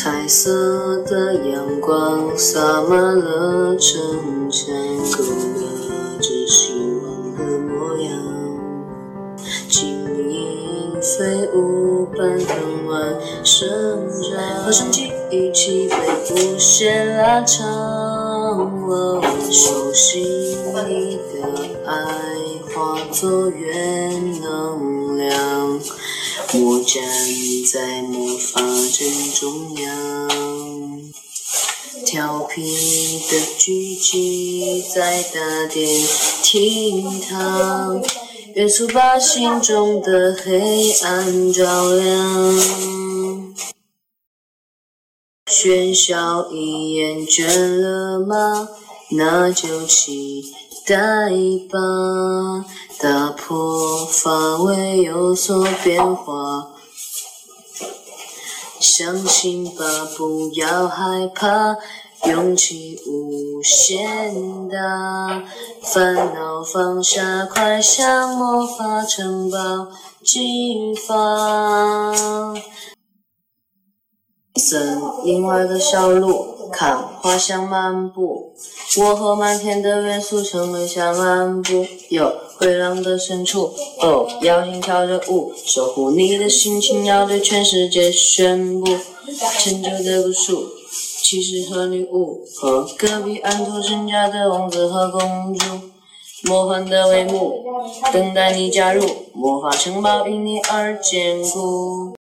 [0.00, 4.72] 彩色的阳光洒满了城墙，
[5.10, 8.12] 勾勒着希望的模样。
[9.68, 12.48] 精灵飞舞般缓
[12.86, 13.68] 缓生
[14.22, 15.96] 长，和生机一起被
[16.30, 17.66] 无限拉长。
[18.86, 19.20] 我
[19.50, 20.22] 手心
[20.86, 21.42] 里的
[21.84, 21.92] 爱
[22.72, 24.10] 化作月
[24.42, 25.80] 能亮。
[26.54, 27.04] 我站
[27.70, 31.12] 在魔法阵中央，
[32.06, 32.62] 调皮
[33.30, 35.86] 的狙击在大殿
[36.42, 38.02] 厅堂，
[38.54, 42.54] 元素把心中的黑暗照亮。
[45.46, 47.46] 喧嚣已厌倦
[47.80, 48.68] 了吗？
[49.10, 50.44] 那就期
[50.86, 50.94] 待
[51.70, 51.78] 吧。
[53.00, 56.72] 打破乏味有所变化，
[58.80, 59.84] 相信吧，
[60.16, 61.76] 不要害怕，
[62.28, 65.44] 勇气无限大，
[65.80, 69.58] 烦恼放下，快向魔法城堡
[70.24, 72.12] 进发。
[74.56, 78.52] 森林外的小路，看花香漫步，
[79.00, 81.86] 我和满天的元素成为下漫步。
[82.08, 88.86] 有回廊的深处，哦，妖精跳着舞，守护你的心情，要对全世界宣布。
[89.58, 90.64] 成就的古树，
[91.22, 95.64] 骑士和女巫，和隔壁安徒生家的王子和公主，
[96.44, 97.62] 魔幻的帷幕，
[98.12, 102.17] 等待你加入，魔法城堡因你而坚固。